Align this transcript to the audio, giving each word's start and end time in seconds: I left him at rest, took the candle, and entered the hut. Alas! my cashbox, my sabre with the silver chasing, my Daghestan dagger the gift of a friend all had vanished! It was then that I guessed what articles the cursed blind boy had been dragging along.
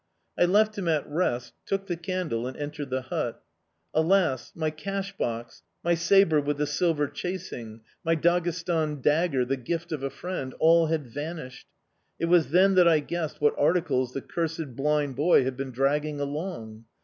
I 0.35 0.45
left 0.45 0.79
him 0.79 0.87
at 0.87 1.07
rest, 1.07 1.53
took 1.67 1.85
the 1.85 1.95
candle, 1.95 2.47
and 2.47 2.57
entered 2.57 2.89
the 2.89 3.03
hut. 3.03 3.39
Alas! 3.93 4.51
my 4.55 4.71
cashbox, 4.71 5.61
my 5.83 5.93
sabre 5.93 6.41
with 6.41 6.57
the 6.57 6.65
silver 6.65 7.07
chasing, 7.07 7.81
my 8.03 8.15
Daghestan 8.15 9.03
dagger 9.03 9.45
the 9.45 9.57
gift 9.57 9.91
of 9.91 10.01
a 10.01 10.09
friend 10.09 10.55
all 10.59 10.87
had 10.87 11.05
vanished! 11.05 11.67
It 12.17 12.25
was 12.25 12.49
then 12.49 12.73
that 12.73 12.87
I 12.87 12.99
guessed 12.99 13.41
what 13.41 13.53
articles 13.59 14.13
the 14.13 14.21
cursed 14.21 14.75
blind 14.75 15.17
boy 15.17 15.43
had 15.43 15.55
been 15.55 15.69
dragging 15.69 16.19
along. 16.19 16.85